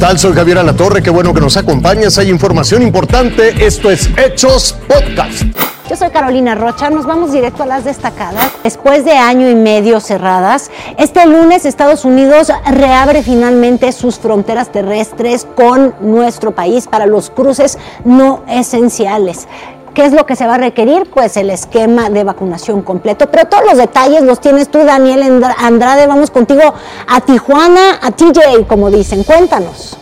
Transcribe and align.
tal? 0.00 0.18
Soy 0.18 0.32
Javier 0.32 0.58
Alatorre, 0.58 1.02
qué 1.02 1.10
bueno 1.10 1.34
que 1.34 1.40
nos 1.42 1.58
acompañas. 1.58 2.16
Hay 2.16 2.30
información 2.30 2.82
importante. 2.82 3.64
Esto 3.64 3.90
es 3.90 4.08
Hechos 4.16 4.74
Podcast. 4.88 5.42
Yo 5.90 5.96
soy 5.96 6.08
Carolina 6.10 6.54
Rocha, 6.54 6.88
nos 6.88 7.04
vamos 7.04 7.32
directo 7.32 7.64
a 7.64 7.66
las 7.66 7.84
destacadas. 7.84 8.50
Después 8.64 9.04
de 9.04 9.12
año 9.12 9.50
y 9.50 9.54
medio 9.54 10.00
cerradas, 10.00 10.70
este 10.96 11.26
lunes 11.26 11.66
Estados 11.66 12.04
Unidos 12.04 12.50
reabre 12.64 13.22
finalmente 13.22 13.92
sus 13.92 14.18
fronteras 14.18 14.72
terrestres 14.72 15.46
con 15.54 15.94
nuestro 16.00 16.52
país 16.52 16.86
para 16.86 17.06
los 17.06 17.28
cruces 17.28 17.76
no 18.04 18.42
esenciales. 18.48 19.48
¿Qué 19.94 20.04
es 20.04 20.12
lo 20.12 20.24
que 20.24 20.36
se 20.36 20.46
va 20.46 20.54
a 20.54 20.58
requerir? 20.58 21.10
Pues 21.12 21.36
el 21.36 21.50
esquema 21.50 22.10
de 22.10 22.22
vacunación 22.22 22.82
completo. 22.82 23.28
Pero 23.30 23.46
todos 23.46 23.64
los 23.64 23.76
detalles 23.76 24.22
los 24.22 24.40
tienes 24.40 24.70
tú, 24.70 24.78
Daniel 24.78 25.42
Andrade. 25.58 26.06
Vamos 26.06 26.30
contigo 26.30 26.62
a 27.08 27.20
Tijuana, 27.20 27.98
a 28.00 28.12
TJ, 28.12 28.66
como 28.68 28.90
dicen. 28.90 29.24
Cuéntanos. 29.24 29.96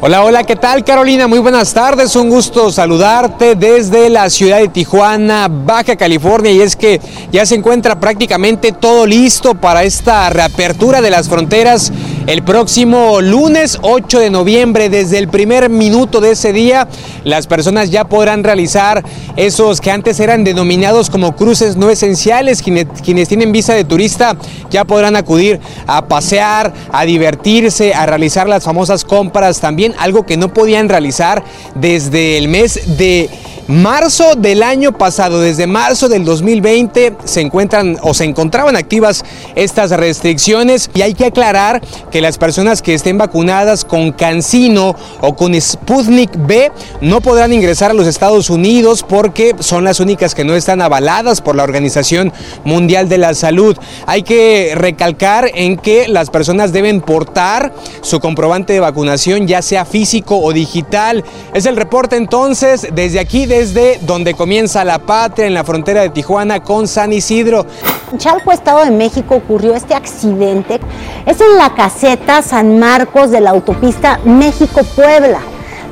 Hola, 0.00 0.22
hola, 0.22 0.44
¿qué 0.44 0.56
tal 0.56 0.84
Carolina? 0.84 1.26
Muy 1.26 1.38
buenas 1.38 1.72
tardes, 1.72 2.14
un 2.14 2.28
gusto 2.28 2.70
saludarte 2.70 3.54
desde 3.54 4.10
la 4.10 4.28
ciudad 4.28 4.58
de 4.58 4.68
Tijuana, 4.68 5.48
Baja 5.48 5.96
California, 5.96 6.52
y 6.52 6.60
es 6.60 6.76
que 6.76 7.00
ya 7.32 7.46
se 7.46 7.54
encuentra 7.54 7.98
prácticamente 7.98 8.72
todo 8.72 9.06
listo 9.06 9.54
para 9.54 9.82
esta 9.84 10.28
reapertura 10.28 11.00
de 11.00 11.08
las 11.08 11.26
fronteras 11.26 11.90
el 12.26 12.42
próximo 12.42 13.20
lunes 13.20 13.78
8 13.82 14.18
de 14.18 14.30
noviembre. 14.30 14.88
Desde 14.88 15.18
el 15.18 15.28
primer 15.28 15.68
minuto 15.68 16.20
de 16.20 16.32
ese 16.32 16.52
día, 16.52 16.88
las 17.24 17.46
personas 17.46 17.90
ya 17.90 18.04
podrán 18.04 18.44
realizar 18.44 19.04
esos 19.36 19.80
que 19.80 19.90
antes 19.90 20.20
eran 20.20 20.44
denominados 20.44 21.10
como 21.10 21.36
cruces 21.36 21.76
no 21.76 21.90
esenciales, 21.90 22.62
quienes, 22.62 22.86
quienes 23.02 23.28
tienen 23.28 23.52
visa 23.52 23.74
de 23.74 23.84
turista 23.84 24.36
ya 24.70 24.84
podrán 24.84 25.16
acudir 25.16 25.60
a 25.86 26.08
pasear, 26.08 26.72
a 26.90 27.04
divertirse, 27.04 27.94
a 27.94 28.06
realizar 28.06 28.48
las 28.48 28.64
famosas 28.64 29.04
compras 29.04 29.60
también 29.60 29.94
algo 29.98 30.24
que 30.24 30.36
no 30.36 30.52
podían 30.52 30.88
realizar 30.88 31.44
desde 31.74 32.38
el 32.38 32.48
mes 32.48 32.96
de 32.96 33.28
marzo 33.68 34.34
del 34.36 34.62
año 34.62 34.92
pasado, 34.92 35.40
desde 35.40 35.66
marzo 35.66 36.08
del 36.08 36.24
2020, 36.24 37.16
se 37.24 37.40
encuentran 37.40 37.96
o 38.02 38.14
se 38.14 38.24
encontraban 38.24 38.76
activas 38.76 39.24
estas 39.54 39.90
restricciones 39.90 40.90
y 40.94 41.02
hay 41.02 41.14
que 41.14 41.26
aclarar 41.26 41.80
que 42.10 42.20
las 42.20 42.38
personas 42.38 42.82
que 42.82 42.94
estén 42.94 43.18
vacunadas 43.18 43.84
con 43.84 44.12
Cancino 44.12 44.94
o 45.20 45.36
con 45.36 45.58
Sputnik 45.60 46.30
B 46.46 46.70
no 47.00 47.20
podrán 47.20 47.52
ingresar 47.52 47.90
a 47.90 47.94
los 47.94 48.06
Estados 48.06 48.50
Unidos 48.50 49.04
porque 49.08 49.54
son 49.60 49.84
las 49.84 50.00
únicas 50.00 50.34
que 50.34 50.44
no 50.44 50.54
están 50.54 50.82
avaladas 50.82 51.40
por 51.40 51.56
la 51.56 51.62
Organización 51.64 52.32
Mundial 52.64 53.08
de 53.08 53.18
la 53.18 53.34
Salud. 53.34 53.76
Hay 54.06 54.22
que 54.22 54.72
recalcar 54.74 55.50
en 55.54 55.76
que 55.76 56.08
las 56.08 56.30
personas 56.30 56.72
deben 56.72 57.00
portar 57.00 57.72
su 58.02 58.20
comprobante 58.20 58.72
de 58.72 58.80
vacunación, 58.80 59.46
ya 59.46 59.62
sea 59.62 59.84
físico 59.84 60.38
o 60.38 60.52
digital. 60.52 61.24
Es 61.54 61.66
el 61.66 61.76
reporte 61.76 62.16
entonces 62.16 62.88
desde 62.92 63.20
aquí, 63.20 63.46
desde 63.58 64.00
donde 64.02 64.34
comienza 64.34 64.84
la 64.84 64.98
patria, 64.98 65.46
en 65.46 65.54
la 65.54 65.62
frontera 65.62 66.00
de 66.00 66.08
Tijuana 66.08 66.60
con 66.60 66.88
San 66.88 67.12
Isidro. 67.12 67.64
En 68.10 68.18
Chalco, 68.18 68.50
Estado 68.50 68.84
de 68.84 68.90
México, 68.90 69.36
ocurrió 69.36 69.76
este 69.76 69.94
accidente. 69.94 70.80
Es 71.24 71.40
en 71.40 71.56
la 71.56 71.72
caseta 71.72 72.42
San 72.42 72.80
Marcos 72.80 73.30
de 73.30 73.40
la 73.40 73.50
autopista 73.50 74.18
México-Puebla. 74.24 75.38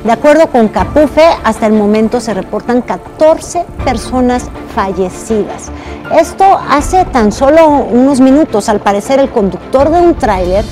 De 0.03 0.11
acuerdo 0.11 0.47
con 0.47 0.67
Capufe, 0.67 1.23
hasta 1.45 1.65
el 1.65 1.71
momento 1.71 2.19
se 2.19 2.33
reportan 2.33 2.81
14 2.81 3.63
personas 3.85 4.49
fallecidas. 4.75 5.71
Esto 6.13 6.43
hace 6.69 7.05
tan 7.05 7.31
solo 7.31 7.65
unos 7.69 8.19
minutos. 8.19 8.67
Al 8.67 8.81
parecer, 8.81 9.21
el 9.21 9.29
conductor 9.29 9.89
de 9.89 10.01
un 10.01 10.15
tráiler 10.15 10.65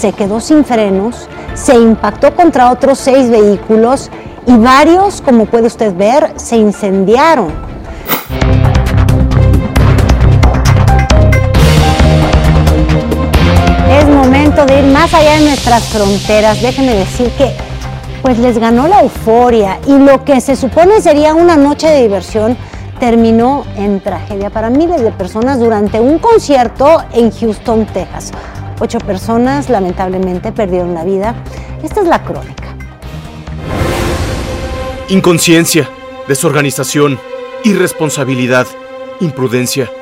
se 0.00 0.14
quedó 0.14 0.40
sin 0.40 0.64
frenos, 0.64 1.28
se 1.52 1.74
impactó 1.74 2.34
contra 2.34 2.70
otros 2.70 2.98
seis 2.98 3.28
vehículos 3.28 4.10
y 4.46 4.56
varios, 4.56 5.20
como 5.20 5.46
puede 5.46 5.66
usted 5.66 5.94
ver, 5.94 6.32
se 6.36 6.56
incendiaron. 6.56 7.52
Es 13.90 14.08
momento 14.08 14.64
de 14.66 14.80
ir 14.80 14.86
más 14.86 15.12
allá 15.14 15.36
de 15.38 15.44
nuestras 15.46 15.84
fronteras. 15.84 16.60
Déjeme 16.60 16.94
decir 16.94 17.30
que 17.32 17.52
pues 18.22 18.38
les 18.38 18.58
ganó 18.58 18.86
la 18.86 19.02
euforia 19.02 19.78
y 19.86 19.98
lo 19.98 20.24
que 20.24 20.40
se 20.40 20.56
supone 20.56 21.00
sería 21.00 21.34
una 21.34 21.56
noche 21.56 21.88
de 21.88 22.02
diversión 22.02 22.56
terminó 23.00 23.64
en 23.76 24.00
tragedia 24.00 24.48
para 24.48 24.70
miles 24.70 25.02
de 25.02 25.10
personas 25.10 25.58
durante 25.58 26.00
un 26.00 26.20
concierto 26.20 27.02
en 27.12 27.32
Houston, 27.32 27.84
Texas. 27.86 28.30
Ocho 28.80 28.98
personas 28.98 29.68
lamentablemente 29.68 30.52
perdieron 30.52 30.94
la 30.94 31.02
vida. 31.02 31.34
Esta 31.82 32.00
es 32.00 32.06
la 32.06 32.22
crónica. 32.22 32.71
Inconsciencia, 35.12 35.90
desorganización, 36.26 37.20
irresponsabilidad, 37.64 38.66
imprudencia. 39.20 39.92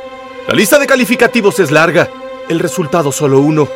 La 0.47 0.55
lista 0.55 0.79
de 0.79 0.87
calificativos 0.87 1.59
es 1.59 1.73
larga, 1.73 2.09
el 2.49 2.61
resultado 2.61 3.11
solo 3.11 3.41
uno. 3.41 3.67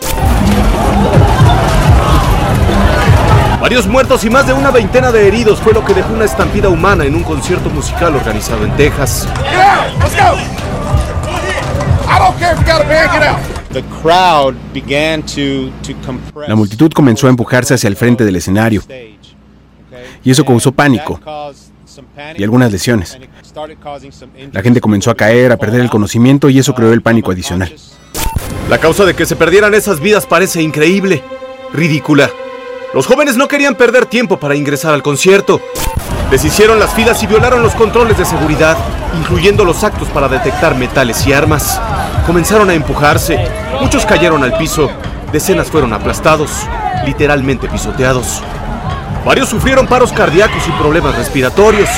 Varios 3.60 3.88
muertos 3.88 4.22
y 4.22 4.30
más 4.30 4.46
de 4.46 4.52
una 4.52 4.70
veintena 4.70 5.10
de 5.10 5.26
heridos 5.26 5.58
fue 5.58 5.72
lo 5.72 5.84
que 5.84 5.92
dejó 5.92 6.14
una 6.14 6.24
estampida 6.24 6.68
humana 6.68 7.04
en 7.04 7.16
un 7.16 7.24
concierto 7.24 7.68
musical 7.68 8.14
organizado 8.14 8.64
en 8.64 8.76
Texas. 8.76 9.26
La 16.46 16.54
multitud 16.54 16.92
comenzó 16.92 17.26
a 17.26 17.30
empujarse 17.30 17.74
hacia 17.74 17.88
el 17.88 17.96
frente 17.96 18.24
del 18.24 18.36
escenario 18.36 18.84
y 20.24 20.30
eso 20.30 20.44
causó 20.44 20.72
pánico 20.72 21.20
y 22.36 22.42
algunas 22.42 22.72
lesiones. 22.72 23.18
La 24.52 24.62
gente 24.62 24.80
comenzó 24.80 25.10
a 25.10 25.14
caer, 25.14 25.52
a 25.52 25.56
perder 25.56 25.80
el 25.80 25.90
conocimiento 25.90 26.48
y 26.48 26.58
eso 26.58 26.74
creó 26.74 26.92
el 26.92 27.02
pánico 27.02 27.30
adicional. 27.30 27.72
La 28.68 28.78
causa 28.78 29.04
de 29.04 29.14
que 29.14 29.26
se 29.26 29.36
perdieran 29.36 29.74
esas 29.74 30.00
vidas 30.00 30.26
parece 30.26 30.62
increíble, 30.62 31.22
ridícula. 31.72 32.30
Los 32.94 33.06
jóvenes 33.06 33.36
no 33.36 33.48
querían 33.48 33.74
perder 33.74 34.06
tiempo 34.06 34.38
para 34.38 34.56
ingresar 34.56 34.94
al 34.94 35.02
concierto. 35.02 35.60
Deshicieron 36.30 36.78
las 36.78 36.94
filas 36.94 37.22
y 37.22 37.26
violaron 37.26 37.62
los 37.62 37.74
controles 37.74 38.16
de 38.16 38.24
seguridad, 38.24 38.76
incluyendo 39.18 39.64
los 39.64 39.84
actos 39.84 40.08
para 40.08 40.28
detectar 40.28 40.74
metales 40.76 41.26
y 41.26 41.32
armas. 41.32 41.80
Comenzaron 42.26 42.70
a 42.70 42.74
empujarse, 42.74 43.38
muchos 43.80 44.06
cayeron 44.06 44.42
al 44.42 44.56
piso, 44.56 44.90
decenas 45.32 45.70
fueron 45.70 45.92
aplastados, 45.92 46.50
literalmente 47.04 47.68
pisoteados. 47.68 48.42
Varios 49.24 49.48
sufrieron 49.48 49.86
paros 49.86 50.12
cardíacos 50.12 50.68
y 50.68 50.72
problemas 50.72 51.16
respiratorios. 51.16 51.88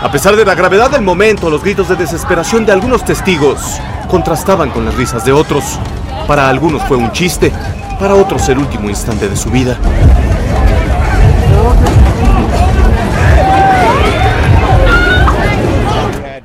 A 0.00 0.10
pesar 0.12 0.36
de 0.36 0.44
la 0.44 0.54
gravedad 0.54 0.90
del 0.90 1.02
momento, 1.02 1.50
los 1.50 1.62
gritos 1.62 1.88
de 1.88 1.96
desesperación 1.96 2.64
de 2.64 2.70
algunos 2.70 3.04
testigos 3.04 3.80
contrastaban 4.08 4.70
con 4.70 4.84
las 4.84 4.94
risas 4.94 5.24
de 5.24 5.32
otros. 5.32 5.64
Para 6.28 6.48
algunos 6.48 6.82
fue 6.84 6.96
un 6.96 7.10
chiste, 7.10 7.52
para 7.98 8.14
otros 8.14 8.48
el 8.48 8.58
último 8.58 8.88
instante 8.88 9.28
de 9.28 9.36
su 9.36 9.50
vida. 9.50 9.76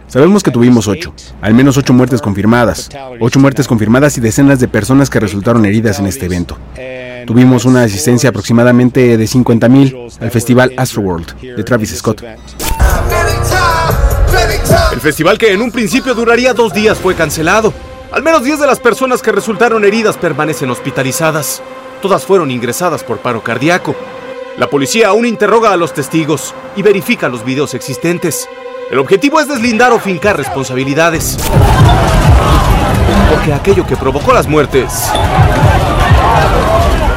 Sabemos 0.08 0.42
que 0.42 0.50
tuvimos 0.50 0.88
ocho, 0.88 1.14
al 1.42 1.54
menos 1.54 1.78
ocho 1.78 1.94
muertes 1.94 2.22
confirmadas, 2.22 2.90
ocho 3.20 3.40
muertes 3.40 3.68
confirmadas 3.68 4.18
y 4.18 4.22
decenas 4.22 4.60
de 4.60 4.68
personas 4.68 5.12
que 5.12 5.20
resultaron 5.20 5.64
heridas 5.66 6.00
en 6.00 6.08
este 6.08 6.26
evento. 6.26 6.58
Tuvimos 7.28 7.66
una 7.66 7.84
asistencia 7.84 8.30
aproximadamente 8.30 9.18
de 9.18 9.26
50.000 9.26 10.22
al 10.22 10.32
festival 10.32 10.74
Astroworld 10.78 11.38
de 11.42 11.62
Travis 11.62 11.94
Scott. 11.98 12.24
El 14.94 15.02
festival 15.02 15.38
que 15.38 15.52
en 15.52 15.62
un 15.62 15.70
principio 15.70 16.16
duraría 16.16 16.54
dos 16.54 16.74
días 16.74 16.98
fue 16.98 17.16
cancelado. 17.16 17.74
Al 18.14 18.24
menos 18.24 18.46
10 18.46 18.62
de 18.62 18.68
las 18.68 18.80
personas 18.80 19.22
que 19.22 19.34
resultaron 19.34 19.84
heridas 19.84 20.16
permanecen 20.16 20.70
hospitalizadas. 20.70 21.62
Todas 22.02 22.24
fueron 22.24 22.50
ingresadas 22.50 23.04
por 23.04 23.18
paro 23.18 23.44
cardíaco. 23.44 23.94
La 24.58 24.70
policía 24.70 25.10
aún 25.10 25.26
interroga 25.26 25.74
a 25.74 25.78
los 25.78 25.94
testigos 25.94 26.56
y 26.78 26.82
verifica 26.82 27.28
los 27.28 27.44
videos 27.44 27.74
existentes. 27.74 28.48
El 28.90 29.00
objetivo 29.00 29.42
es 29.42 29.50
deslindar 29.50 29.92
o 29.92 30.00
fincar 30.00 30.38
responsabilidades. 30.38 31.38
Porque 33.30 33.52
aquello 33.52 33.86
que 33.86 33.98
provocó 33.98 34.32
las 34.32 34.48
muertes 34.48 35.12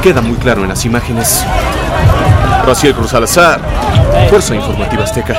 queda 0.01 0.21
muy 0.21 0.37
claro 0.37 0.63
en 0.63 0.69
las 0.69 0.85
imágenes. 0.85 1.45
Raciel 2.65 2.95
Cruz 2.95 3.11
Salazar, 3.11 3.61
Fuerza 4.29 4.55
Informativa 4.55 5.05
Azteca. 5.05 5.37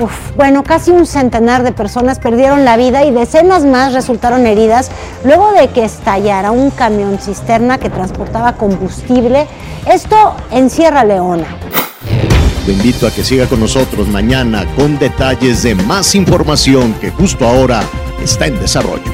Uf, 0.00 0.12
bueno, 0.36 0.62
casi 0.62 0.90
un 0.90 1.06
centenar 1.06 1.62
de 1.62 1.72
personas 1.72 2.18
perdieron 2.18 2.64
la 2.64 2.76
vida 2.76 3.04
y 3.04 3.10
decenas 3.10 3.64
más 3.64 3.92
resultaron 3.92 4.46
heridas 4.46 4.90
luego 5.24 5.52
de 5.52 5.68
que 5.68 5.84
estallara 5.84 6.50
un 6.52 6.70
camión 6.70 7.18
cisterna 7.18 7.78
que 7.78 7.90
transportaba 7.90 8.54
combustible. 8.54 9.46
Esto 9.86 10.34
en 10.50 10.70
Sierra 10.70 11.04
Leona. 11.04 11.46
Te 12.64 12.72
invito 12.72 13.06
a 13.06 13.10
que 13.10 13.24
siga 13.24 13.46
con 13.46 13.60
nosotros 13.60 14.08
mañana 14.08 14.66
con 14.76 14.98
detalles 14.98 15.62
de 15.62 15.74
más 15.74 16.14
información 16.14 16.94
que 17.00 17.10
justo 17.10 17.46
ahora 17.46 17.80
está 18.22 18.46
en 18.46 18.60
desarrollo. 18.60 19.07